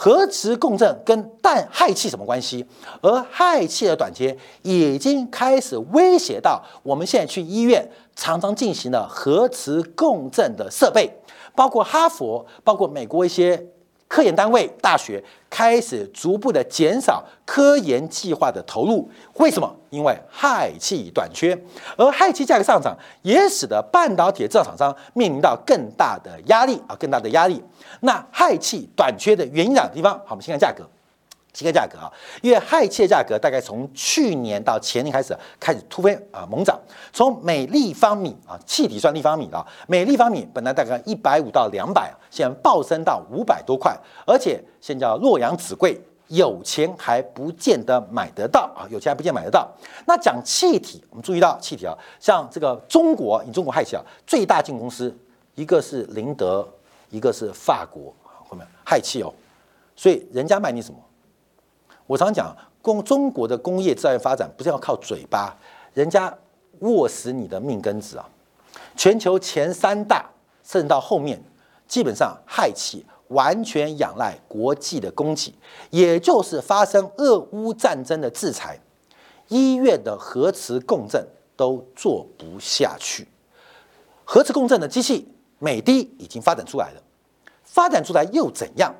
[0.00, 2.64] 核磁共振跟氮氦气什么关系？
[3.00, 11.17] 而氦气的短缺已经开始威胁到我们现在去医院常常进行的核磁共振的设备。
[11.58, 13.60] 包括哈佛，包括美国一些
[14.06, 19.10] 科研单位、大学开始逐步的减少科研计划的投入。
[19.34, 19.68] 为什么？
[19.90, 21.60] 因为氦气短缺，
[21.96, 27.60] 而氦气价格上涨也使得半导体制造厂商面临到更大的压力啊，更大的压力。
[28.02, 30.12] 那氦气短缺的原因在哪地方？
[30.20, 30.88] 好，我们先看价格。
[31.58, 36.78] 气个价格啊，因为氦气的价格大概从去年到前年开始开始突飞啊猛涨，
[37.12, 49.68] 从每立方米啊气体算立方米的，每立方米本来大概一百五到两百，现在暴升到五百多块，而且现在洛阳纸贵，有钱还不见得买得到啊，有钱还不见买得到。
[50.06, 55.12] 那讲气体，我们注意到气体啊，像这个中国，你中国氦气啊，最大进公司
[55.56, 56.68] 一个是林德，
[57.10, 58.14] 一个是法国，
[58.48, 59.34] 后面氦气哦，
[59.96, 60.98] 所以人家卖你什么？
[62.08, 65.54] 我常讲，工中国的工业自然发展不是要靠嘴巴，
[65.92, 66.34] 人家
[66.80, 68.26] 握死你的命根子啊！
[68.96, 70.24] 全球前三大，
[70.64, 71.38] 甚至到后面，
[71.86, 75.52] 基本上氦气完全仰赖国际的供给，
[75.90, 78.80] 也就是发生俄乌战争的制裁，
[79.48, 81.22] 医院的核磁共振
[81.56, 83.28] 都做不下去。
[84.24, 87.02] 核磁共振的机器，美的已经发展出来了，
[87.64, 88.94] 发展出来又怎样？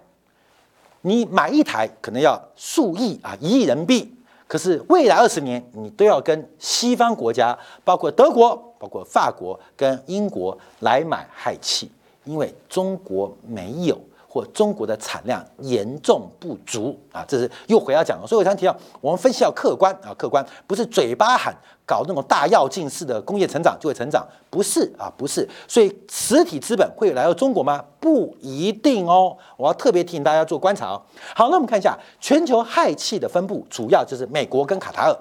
[1.02, 4.14] 你买一台可能要数亿啊，一亿人民币。
[4.46, 11.90] 可是未来二十年，你都要跟西方国家，包括德国、包括法国跟英国来买氦气，
[12.24, 14.00] 因为中国没有。
[14.28, 18.26] 或中国的产量严重不足啊，这是又回到讲了。
[18.26, 25.48] 所以我想提到，我们分析要客观啊，客观不是嘴巴喊搞那种大跃进式的工业成长就会成长，不是啊，不是。
[25.66, 27.82] 所以实体资本会来到中国吗？
[27.98, 29.36] 不一定哦。
[29.56, 31.02] 我要特别提醒大家做观察哦。
[31.34, 35.16] 好，那我们看一下全球氦气的分布，主要就是美国跟卡塔尔。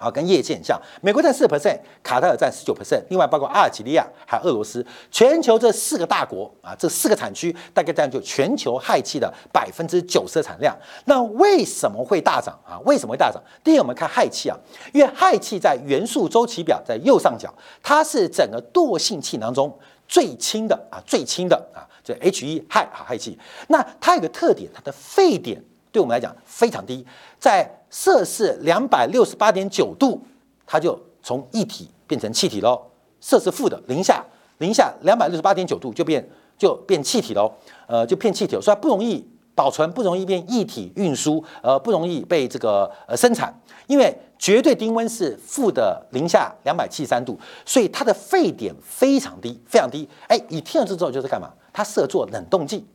[0.00, 10.74] 啊，跟业界很像，美国占四 percent，卡塔尔占十九 percent，另外包括阿尔及利亚还有俄罗斯，全球这四个大国啊，这四个产区大概占就全球氦气的百分之九十的产量。
[11.04, 12.80] 那为什么会大涨啊？
[12.86, 13.42] 为什么会大涨？
[13.62, 14.56] 第一，我们看氦气啊，
[14.94, 23.38] 因为氦气在元素周期表在右上角，它是整个惰性气当中最轻的啊，最轻的啊，就 H 一氦啊氦气。
[23.68, 27.06] 那它有个特点，它的沸点对我们来讲非常低，
[27.38, 30.22] 在摄氏两百六十八点九度，
[30.64, 32.80] 它就从液体变成气体喽。
[33.20, 34.24] 摄氏负的零下，
[34.58, 36.26] 零下两百六十八点九度就变
[36.56, 37.52] 就变气体喽。
[37.86, 43.52] 呃，就变气体，所以它不容易保存，不容易变液体运输，呃，不容易被这个呃生产。
[43.88, 50.08] 因为绝对低温是负的零下两百七十三度，所以它的沸点非常低，非常低。
[50.28, 51.50] 哎，你听了之后就是干嘛？
[51.72, 52.86] 它适合做冷冻剂。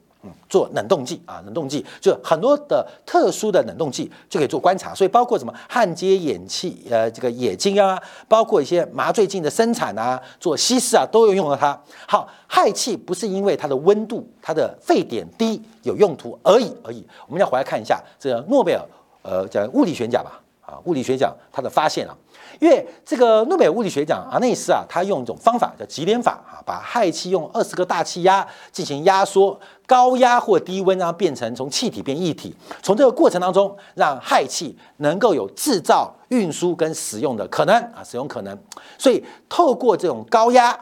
[0.50, 11.80] 做冷冻剂啊，冷冻剂就很多的特殊的冷冻剂就可以做观察，所以包括什么焊接眼气呃这个眼睛啊，包括一些麻醉剂的生产啊，做稀释啊，都有用到它。
[12.08, 17.06] 好，氦气不是因为它的温度、它的沸点低有用途而已而已。
[17.28, 18.82] 我们要回来看一下这个诺贝尔
[19.22, 22.16] 呃讲物理学奖吧啊，物理学奖它的发现啊。
[22.62, 38.58] 因为这个诺贝尔物理学奖阿内斯啊，他用一种方法叫级联法啊，把氦气用二十个大气压进行压缩，高压或低温然后变成从气体变液体，从这个过程当中让氦气能够有制造、运输跟使用的可能啊，使用可能。
[38.98, 40.78] 所以透过这种高压、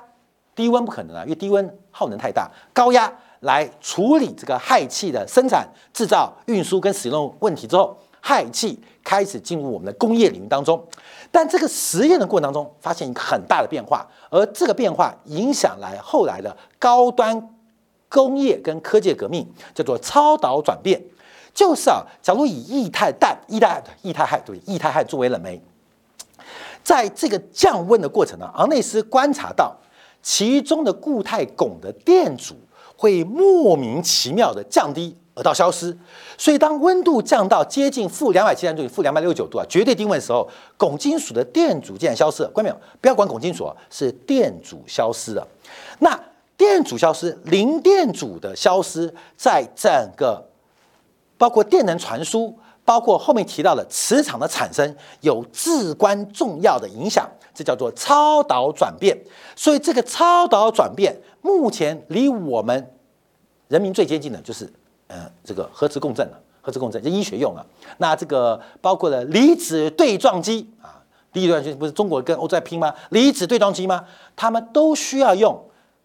[0.56, 3.12] 低温不可能啊，因为低温耗能太大，高压
[3.42, 10.82] 来处理这个氦气的生产、制造、运输跟使用问题之后，氦气开始进入我们的工业领域当中。
[11.30, 17.50] 但这个实验的过程当中，发现一个很大的变化，而这个变化影响来后来的高端
[18.14, 21.02] 工业跟科技革命，叫做超导转变。
[21.52, 25.60] 就是啊，假如以液态氮、液态液态氦对液态氦作为冷媒，
[26.84, 29.76] 在这个降温的过程呢，昂内斯观察到
[30.22, 32.56] 其中的固态汞的电阻
[32.96, 35.96] 会莫名其妙的降低而到消失。
[36.38, 42.50] 所以当温度降到接近负两百七十度、负两百六十九度啊，绝对低温的时候，汞金属的电阻竟然消失了。
[42.50, 42.78] 关没有？
[43.00, 45.48] 不要管汞金属啊，是电阻消失了。
[46.00, 46.20] 那
[46.64, 50.42] 电阻消失，零电阻的消失，在整个。
[51.38, 57.30] 包括电能传输，包括后面提到的磁场的产生，有至关重要的影响。
[57.54, 59.18] 这叫做超导转变。
[59.58, 62.94] 所以这个超导转变，目前离我们
[63.68, 64.72] 人民最接近的就是，
[65.10, 66.40] 嗯，这个核磁共振了。
[66.62, 67.66] 核磁共振就医学用了。
[67.98, 72.94] 那这个包括了离子对撞机啊，离子对撞机不是中国跟欧洲在拼吗？
[73.10, 74.06] 离子对撞机吗？
[74.34, 75.62] 他们都需要用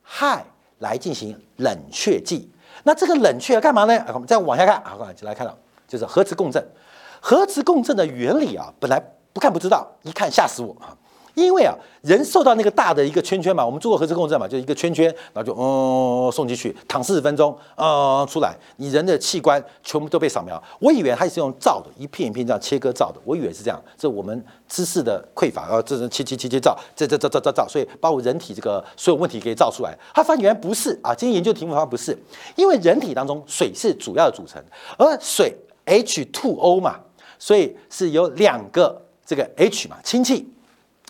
[0.09, 0.43] 氦
[0.79, 2.51] 来进行冷却剂。
[2.85, 4.05] 那这个冷却要干嘛呢？
[4.15, 6.65] 我们再往下看，啊，就来看到就是核磁共振。
[7.21, 10.97] 核磁共振的原理啊，本来不看不知道，一看吓死我啊！
[11.39, 20.63] 因为啊，人受到那个大的一个圈圈嘛，我们做过核磁共振嘛，就一个圈圈，然后就嗯送进去，躺四十分钟，嗯出来，你人的器官全部都被扫描。
[20.81, 23.83] 我以为它是用照的，一片一片这样切割照的，我以为是这样。
[23.97, 29.97] 这我们知识的匮乏然后，这是切切切切照，这这这这这照，所以把我人体这个所有问题给照出来。
[30.15, 32.19] 他发现原来不是啊，今天研究题目发现不是，
[32.57, 34.63] 因为人体当中水是主要的组成，
[34.97, 35.55] 而水
[35.87, 37.01] H2O 嘛，
[37.39, 40.53] 所以是有两个这个 H 嘛氢气。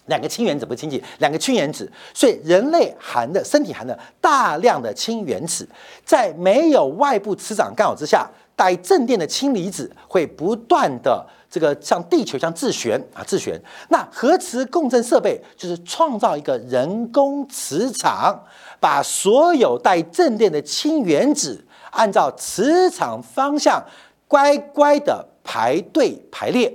[0.08, 5.66] 两个氢原子不是氢气，两个氢原子，所以人类含的身体含的大量的氢原子，
[6.04, 13.60] 在没有外部磁场干扰之下，带正电的氢离子会不断的这个像地球像自旋啊自旋。
[13.88, 18.42] 那核磁共振设备就是创造一个人工磁场，
[18.80, 23.82] 把所有带正电的氢原子按照磁场方向
[24.26, 26.72] 乖乖的排队排列。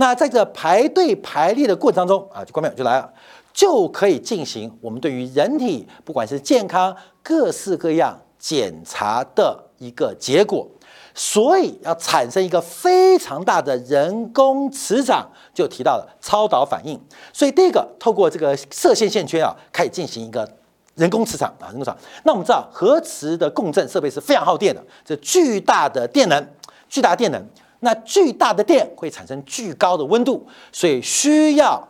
[0.00, 3.12] 那在这排队排列的过程当中啊，就关门就来了，
[3.52, 10.66] 就可以进行我们对于人体不管是健康各式各样检查的一个结果。
[11.14, 16.96] 所以要产生一个非常大的人工磁场，就提到了超导反应。
[17.32, 20.48] 所以第一个透过这个射线线圈啊，开始进行一个
[20.94, 21.98] 人工磁场啊，人工磁场。
[22.22, 26.46] 那我们知道核磁的共振设备是非常耗电的，这巨大的电能，
[26.88, 27.44] 巨大电能。
[27.80, 31.86] 那巨大的电会产生巨高的温度，所以需要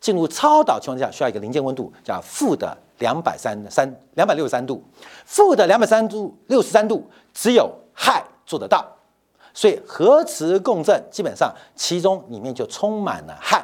[0.00, 4.82] 进入超导情况下需要一个临界温度，叫负的两百三三两百六十三度，
[5.24, 8.84] 负的两百三度六十三度只有氦做得到，
[9.54, 13.62] 所以核磁共振基本上其中里面就充满了氦，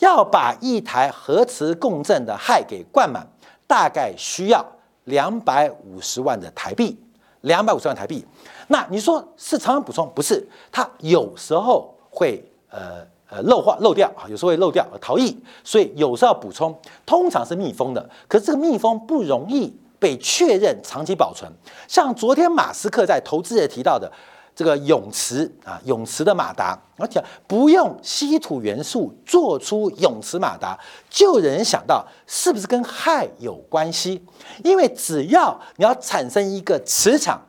[0.00, 3.26] 要把一台核磁共振的氦给灌满，
[3.66, 4.64] 大概需要
[5.04, 6.98] 两百五十万的台币，
[7.40, 8.26] 两百五十万台币。
[8.70, 10.10] 那你说是常常补充？
[10.14, 16.78] 不是，它有时候会呃呃漏化漏掉啊，有时候会漏掉逃逸，所以有时候要补充。
[17.06, 21.50] 通常是密封的，可是这个密封不容易被确认长期保存。
[21.86, 24.12] 像昨天马斯克在投资也提到的
[24.54, 30.78] 这个泳池啊，泳池的马达，而且不用稀土元素做出泳池马达，
[31.08, 34.22] 就有人想到是不是跟氦有关系？
[34.62, 37.40] 因为只要你要产生一个磁场。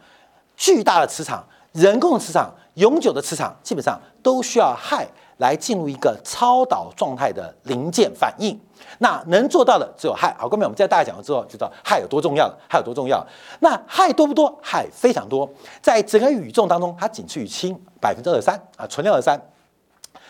[0.60, 1.42] 巨大的磁场、
[1.72, 8.60] 人工磁场、永久的磁场，基本上都需要氦来进入一个超导状态的零件反应。
[8.98, 10.36] 那能做到的只有氦。
[10.38, 12.60] 好，后面我们在大家讲了之后，就知道氦有多重要了。
[12.70, 13.26] 氦有多重要？
[13.62, 14.54] 那氦多不多？
[14.62, 15.50] 氦非常多，
[15.82, 19.42] 在整个宇宙当中，它仅次于氢百分之二三啊，纯量二三。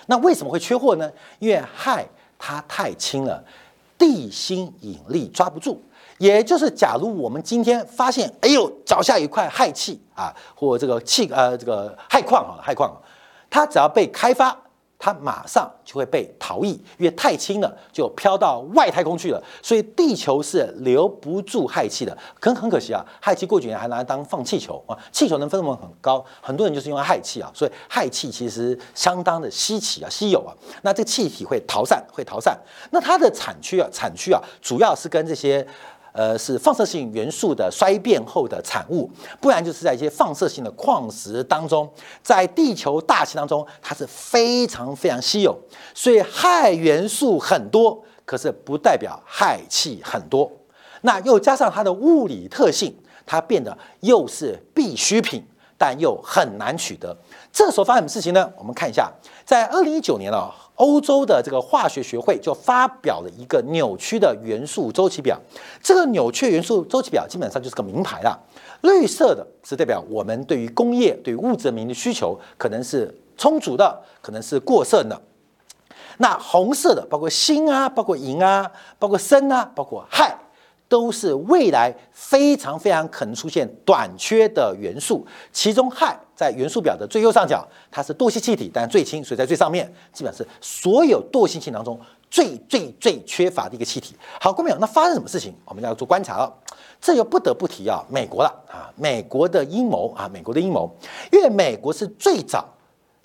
[0.06, 1.12] 那为什么会缺货呢？
[1.39, 2.06] 因为氦
[2.38, 3.44] 它太轻了，
[3.98, 5.82] 地心引力抓不住。
[6.20, 12.94] 也就是，假如我们今天发现，哎呦，脚下一块氦气啊，或这个气呃这个氦矿啊，氦矿，
[13.50, 14.54] 它只要被开发，
[15.00, 19.42] 它马上就会被逃逸，因为太轻了，就飘到外太空去了。
[19.64, 30.52] 所以地球是留不住氦气的，可很可惜啊，氦气过几年还拿来当放气球啊，气球能分能很高，很多人就是因为氦气啊，所以氦气其实相当的稀奇啊，稀有啊。
[30.82, 32.60] 那这气体会逃散，会逃散。
[32.92, 35.66] 那它的产区啊，产区啊，主要是跟这些。
[36.20, 41.90] 呃，是放射性元素的衰变后的产物，不然就是在一些放射性的矿石当中，
[42.22, 45.58] 在地球大气当中，它是非常非常稀有，
[45.96, 50.52] 所以氦元素很多，可是不代表氦气很多。
[51.04, 52.94] 那又加上它的物理特性，
[53.26, 55.42] 它变得又是必需品，
[55.78, 57.15] 但又很难取得。
[57.54, 58.52] 这时候发生什么事情呢？
[58.58, 59.10] 我们看一下，
[59.46, 65.38] 在二零一九年啊，欧洲的这个化学学会就发表了一个扭曲的元素周期表。
[65.84, 68.40] 这个扭曲元素周期表基本上就是个名牌了。
[68.82, 75.21] 绿色的是代表我们对于工业、对于物质文明的需求可能是充足的，可能是过剩的。
[76.17, 80.34] 那红色的包括锌啊，包括银啊，包括砷啊，包括氦。
[80.88, 85.23] 都是未来非常非常可能出现短缺的元素，
[85.54, 92.00] 其中氦在元素表的最右上角，它是惰性气体，但最轻，所以在最上面，基本上是所有惰性气当中
[92.31, 94.15] 最最最缺乏的一个气体。
[94.40, 95.54] 好，各位朋友，那发生什么事情？
[95.65, 96.50] 我们要做观察了。
[97.02, 100.90] 这又不得不提啊，美国了啊，美国的阴谋啊，美国的阴谋，
[101.29, 102.65] 因为美国是最早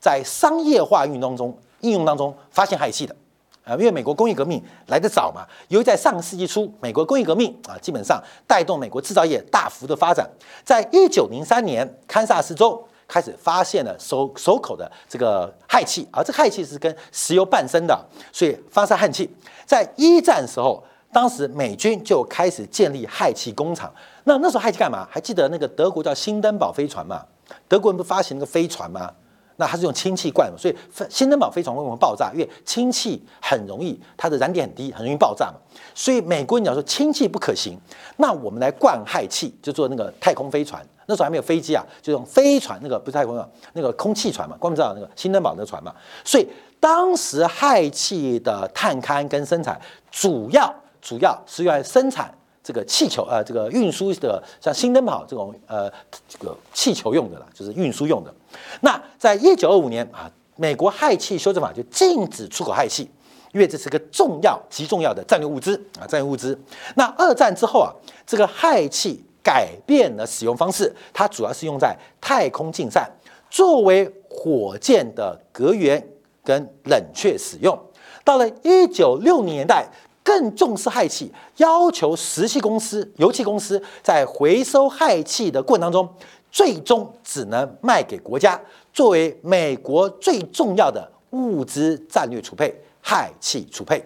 [0.01, 3.15] 在商业化运动中应用当中发现氦气的。
[3.63, 10.29] 啊，因为美国工业革命来得早嘛，由于在上个世纪初，美国工业革命啊，基本上带动美国制造业大幅的发展。
[10.65, 17.99] 在一九零三年，堪萨斯州开始发现了收收口的这个氦气，而这氦气是跟石油伴生的，
[18.33, 19.29] 所以发射氦气。
[19.67, 20.83] 在一战时候，
[21.13, 23.93] 当时美军就开始建立氦气工厂。
[24.25, 25.07] 那那时候氦气干嘛？
[25.11, 27.25] 还记得那个德国叫新登堡飞船吗？
[27.69, 29.13] 德国人不发行那个飞船吗？
[29.57, 30.77] 那它是用氢气灌，所以
[31.09, 32.33] 新登堡飞船为什么爆炸？
[32.33, 35.55] 因为氢气很容易，它的燃点很低，很容易爆炸嘛。
[35.95, 37.79] 所以美国人讲说氢气不可行，
[38.17, 40.85] 那我们来灌氦气，就做那个太空飞船。
[41.07, 45.95] 那时候还没有飞机啊，就用飞船，那个不是太空啊，那个空气船嘛，光知道那个新登堡的船嘛。
[46.25, 46.49] 所以
[46.81, 49.79] 当时氦气的探勘跟生产，
[50.11, 52.33] 主要主要是用来生产。
[52.65, 55.93] 这个气球，呃，这个运输的像新灯泡这种，呃，
[56.27, 58.35] 这个气球用的啦，就是运输用的。
[58.81, 63.11] 那在一九二五年啊，美国氦气修正法就禁止出口氦气，
[63.53, 66.59] 因为这是个重要极重要的战略物资啊，战略物资。
[66.97, 67.93] 那二战之后啊，
[68.27, 73.07] 这个氦气改变了使用方式，它主要是用在太空竞赛，
[73.51, 76.03] 作为火箭的隔源
[76.43, 77.79] 跟冷却使用。
[78.25, 79.87] 到了一九六零年代。
[80.25, 86.09] 更重视氦气，要求石气公司、油气公司在回收氦气的过程当中，
[86.51, 88.59] 最终只能卖给国家，
[88.91, 94.03] 作为美国最重要的物资战略储备——氦气储备。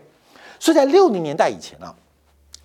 [0.58, 1.94] 所以在六零年代以前呢，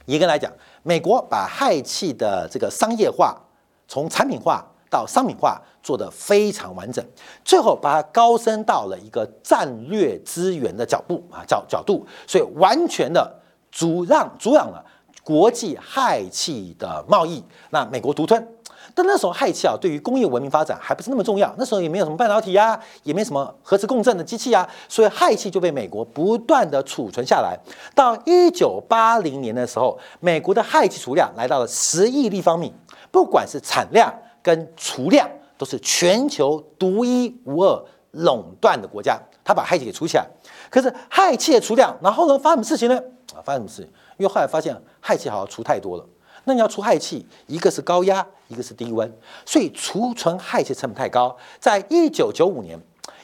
[0.06, 0.52] 一个来讲，
[0.82, 3.40] 美国把氦气的这个商业化，
[3.88, 7.06] 从产品化到商品化做得非常完整，
[7.46, 13.42] 最后把它高升到了一个战略资源的角度啊角角度，所以完全的。
[13.74, 14.86] 阻让阻挡了
[15.24, 18.48] 国际氦气的贸易，那美国独吞。
[18.96, 21.52] 但那时候氦气啊，对于工业文明发展还不是那么重要。
[21.58, 27.58] 那时候也没有什么半导体啊，也没什么核磁共振的机器啊，所以氦气就被美国不断的储存下来。
[27.96, 32.72] 到一九八零年的时候，美国的氦气储量来到了十亿立方米，
[33.10, 34.14] 不管是产量
[34.44, 39.20] 跟储量，都是全球独一无二垄断的国家。
[39.44, 40.26] 他把氦气给储起来，
[40.70, 43.02] 可是氦气的储量，然后呢，发生什么事情呢？
[43.36, 43.82] 啊，发生什么事？
[44.18, 46.06] 因为后来发现氦气好像除太多了。
[46.46, 49.10] 那你要除氦气，一个是高压，一个是低温，
[49.46, 51.36] 所以储存氦气成本太高。
[51.60, 52.78] 在一九九五年，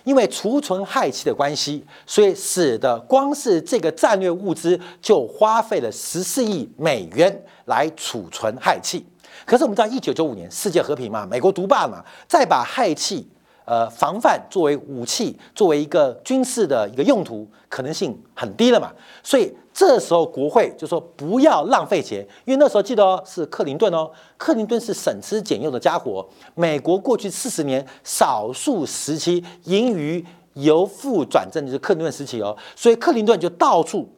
[0.05, 9.05] 因为储存氦气的关系，所以使得光是这个战略物资就花费了十四亿美元来储存氦气。
[9.45, 13.30] 可是我们知道，一九九五年世界和平嘛，美国独霸嘛，再把氦气。
[13.70, 18.91] 呃，防范作为武器，作为一个军事的一个用途，可能性很低了嘛。
[19.22, 26.28] 所以这时候国会就说不要浪费钱，因为那时候记得哦，是克林顿哦，克林顿是省吃俭用的家伙。
[26.55, 34.09] 美国过去四十年少数时期盈余由负转正就是克林顿时期哦，所以克林顿就到处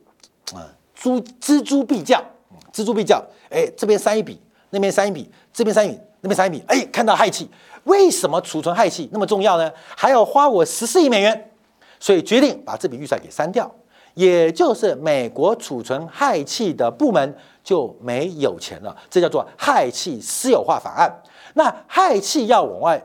[0.53, 0.63] 啊，
[0.97, 2.23] 锱锱铢必较，
[2.71, 4.39] 锱铢必较，哎，这边删一笔，
[4.69, 7.49] 那边删一笔，这边删一笔，那边三米，哎，看到氦气。
[7.85, 9.71] 为什么储存氦气那么重要呢？
[9.97, 11.51] 还要花我十四亿美元，
[11.99, 13.69] 所以决定把这笔预算给删掉，
[14.13, 18.95] 也就是美国储存氦气的部门就没有钱了。
[19.09, 21.11] 这叫做氦气私有化法案。
[21.55, 23.03] 那氦气要往外，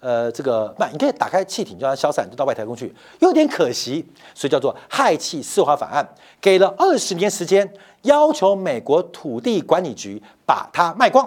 [0.00, 4.04] 呃，这个卖，你可以打开气艇叫它消散，就到外太空去，有点可惜，
[4.34, 6.06] 所以叫做氦气私有化法案，
[6.40, 11.24] 给了二十年时间，要求美国土地管理局把它卖光。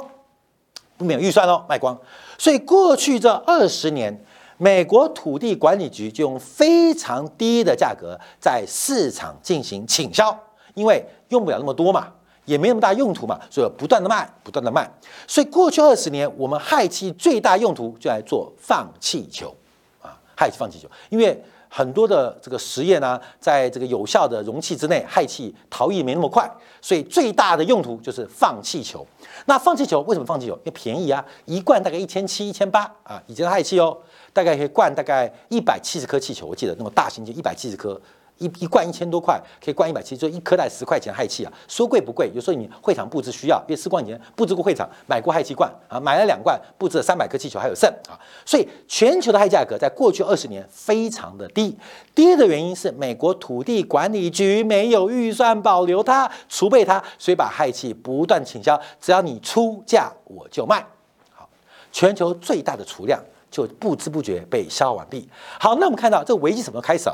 [0.99, 1.97] 没有预算哦，卖光。
[2.37, 4.23] 所以过去这二十年，
[4.57, 10.37] 美国土地管理局就用非常低的价格在市场进行倾销，
[10.73, 12.07] 因为用不了那么多嘛，
[12.45, 14.89] 也没那么大用途嘛，所以不断的卖，不断的卖。
[15.27, 19.55] 所以过去二十年，我们氦气最大用途就来做放气球
[20.01, 26.49] 啊，氦气放气球，因为很多的这个实验呢，在这个有效的容器之内，氦气逃逸没那么快，
[26.81, 29.05] 所以最大的用途就是放气球。
[29.45, 30.53] 那放气球为什么放气球？
[30.53, 33.97] 因为便宜啊，一罐大概一千七、一千八啊，以前的氦气哦，
[34.33, 37.99] 大概可以灌大概一百七十颗气球，我记得那么大型就一百七十颗。
[38.39, 42.31] 一一罐一千多块，可以灌一百七，就一颗带十块钱氦气啊，说贵不贵。
[42.33, 51.77] 有时候你会场布置需要，因为四冠以前布置过会场，买过氦气罐啊，买了两罐，布置了三百颗气球还有剩啊，所以全球的氦价格在过去二十年非常的低。
[52.15, 60.85] 低的原因是美国土地管理局没有预算保留它、储备它，所以把氦气不断倾销，只要你出价我就卖。
[61.33, 61.47] 好，
[61.91, 63.21] 全球最大的储量
[63.51, 65.27] 就不知不觉被消耗完毕。
[65.59, 67.09] 好，那我们看到这个危机什么时候开始？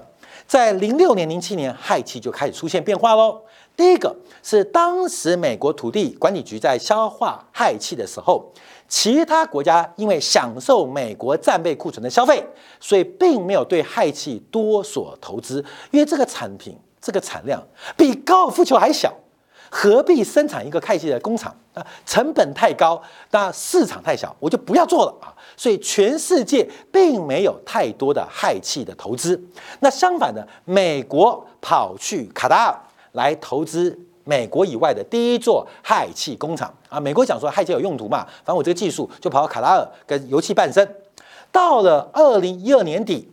[0.48, 3.42] 在零六年、零七年，氦气就开始出现变化喽。
[3.76, 8.54] 第一个是当时美国土地管理局在消化氦气的时候，
[8.88, 12.46] 其他国家因为享受美国战备库存的消费，
[12.80, 17.62] 所以并没有对氦气多所投资，因为这个产品、这个产量
[17.98, 19.14] 比高尔夫球还小。
[19.70, 21.86] 何必生产一个氦气的工厂啊？
[22.06, 23.02] 成本太高，
[23.32, 25.34] 那市场太小，我就不要做了啊！
[25.58, 29.42] 所以全世界并没有太多的氦气的投资。
[29.80, 32.80] 那相反的，美国跑去卡达尔
[33.14, 37.00] 来投资美国以外的第一座氦气工厂啊！
[37.00, 40.88] 美国讲说氦气有用途嘛，反正我这个技术就跑到卡达尔跟油气伴生。
[41.52, 43.32] 到了二零一二年底，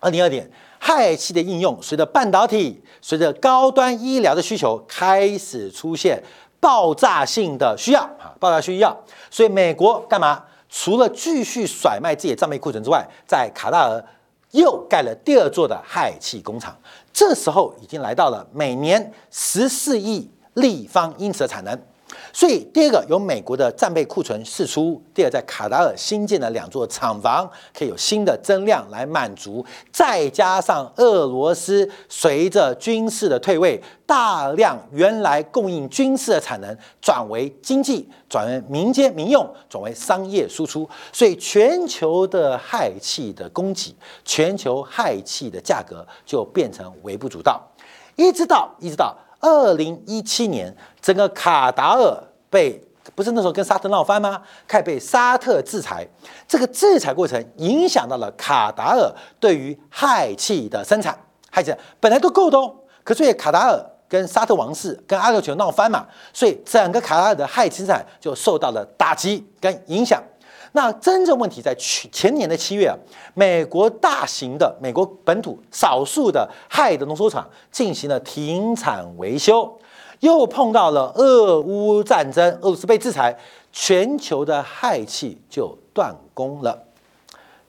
[0.00, 0.50] 二零二年。
[0.84, 6.22] 氦气的应用，随着半导体、随着高端医疗的需求开始出现
[6.60, 8.94] 爆炸性的需要啊，爆炸需要，
[9.30, 10.44] 所以美国干嘛？
[10.68, 14.04] 除了继续甩卖自己的账面库存之外，在卡塔尔
[14.50, 16.76] 又盖了第二座的氦气工厂，
[17.12, 21.80] 这时候已经来到了每年十四亿立方英尺的产能。
[22.32, 43.94] 所以，第二个有美国的战备库存释出；第二，在卡达尔新建的两座厂房可以有新的增量来满足；再加上俄罗斯随着军事的退位，大量原来供应军事的产能转为经济、转为民间民用、转为商业输出，所以全球的氦气的供给、
[44.24, 47.60] 全球氦气的价格就变成微不足道，
[48.16, 49.16] 一直到一直到。
[49.44, 52.18] 二零一七年，整个卡达尔
[52.48, 52.82] 被
[53.14, 54.40] 不是那时候跟沙特闹翻吗？
[54.66, 56.06] 开始被沙特制裁，
[56.48, 61.14] 这个制裁过程影响到了卡达尔对于氦气的生产。
[61.52, 63.78] 氦气本来都够的哦，可是因为卡达尔
[64.08, 70.22] 跟沙特王室跟阿联酋闹翻嘛，所以整个卡达尔的氦气生产就受到了打击跟影响。
[70.76, 72.98] 那真正问题在去前年的七月啊，
[73.32, 79.78] 美国大型的美国本土少数的氦的浓缩厂进行了停产维修，
[80.18, 83.36] 又碰到了俄乌战争，俄罗斯被制裁，
[83.70, 86.76] 全球的氦气就断供了，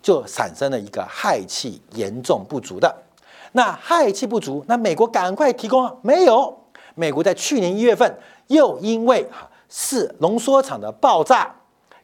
[0.02, 3.04] 就产生了一个氦气严重不足的。
[3.52, 6.58] 那氦气不足，那美国赶快提供没有？
[6.96, 9.30] 美国在去年一月份又因为
[9.70, 11.56] 是浓缩厂的爆炸。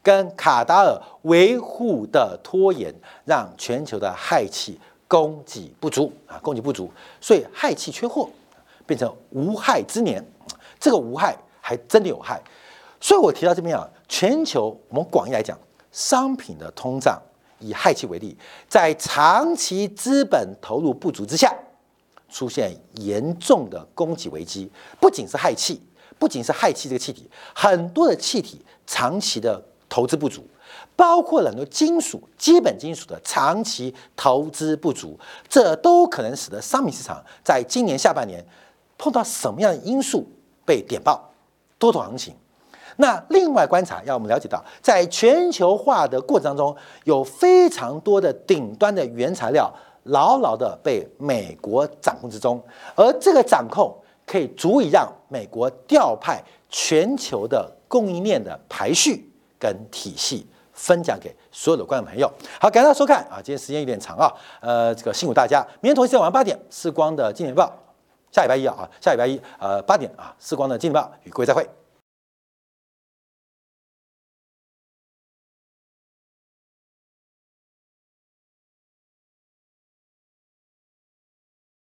[0.04, 2.93] 跟卡达尔维护的拖延，
[3.24, 8.28] 让全球的氦气供给不足啊，供给不足，所以氦气缺货，
[8.88, 10.26] 变成无害之年。
[10.80, 12.41] 这个无害还真的有害，
[12.99, 15.56] 所以我提到这边啊，全球我们广义来讲，
[15.91, 17.22] 商品的通胀，
[17.60, 18.36] 以氦气为例，
[18.68, 21.54] 在长期资本投入不足之下，
[22.30, 24.72] 出现严重的供给危机。
[24.99, 25.80] 不仅是氦气，
[26.18, 29.64] 不仅是氦气这个气体，很多的气体长期的。
[29.92, 30.48] 投资不足，
[30.96, 35.20] 包括很多金属、基本金属的长期投资不足，
[35.50, 38.42] 这都可能使得商品市场在今年下半年
[38.98, 40.26] 碰到什么样的因素
[40.66, 41.30] 被点爆
[41.78, 42.34] 多头行情。
[42.96, 49.70] 那另外观察，要我们了解到，在全球化的过程当中，有非常多的顶端的原材料
[50.04, 52.64] 牢牢的被美国掌控之中，
[52.96, 53.94] 而这个掌控
[54.26, 59.28] 可以足以让美国调派全球的供应链的排序。
[59.62, 60.43] 跟体系
[60.74, 62.28] 分享给所有的观众朋友。
[62.59, 63.36] 好，感谢大家收看啊！
[63.36, 65.64] 今天时间有点长啊，呃，这个辛苦大家。
[65.80, 67.72] 明天同一时间晚上八点，时光的金钱报，
[68.32, 71.70] 下礼拜一啊，下礼拜一呃八点啊，时光的金钱报与各位再会。